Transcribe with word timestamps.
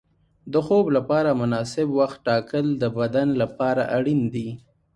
د 0.53 0.53
خوب 0.65 0.85
لپاره 0.97 1.29
مناسب 1.41 1.87
وخت 1.99 2.19
ټاکل 2.27 2.65
د 2.81 2.83
بدن 2.97 3.27
لپاره 3.41 3.83
اړین 3.97 4.21
دي. 4.33 4.49